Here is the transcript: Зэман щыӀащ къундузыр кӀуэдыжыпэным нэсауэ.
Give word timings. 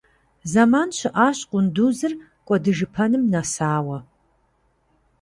Зэман 0.51 0.89
щыӀащ 0.97 1.39
къундузыр 1.49 2.13
кӀуэдыжыпэным 2.47 3.23
нэсауэ. 3.31 3.97